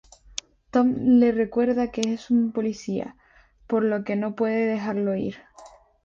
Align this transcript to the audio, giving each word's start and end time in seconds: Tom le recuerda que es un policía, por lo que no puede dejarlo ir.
Tom 0.71 0.95
le 1.19 1.31
recuerda 1.31 1.91
que 1.91 2.01
es 2.01 2.31
un 2.31 2.51
policía, 2.53 3.17
por 3.67 3.83
lo 3.83 4.03
que 4.03 4.15
no 4.15 4.33
puede 4.33 4.65
dejarlo 4.65 5.15
ir. 5.15 5.35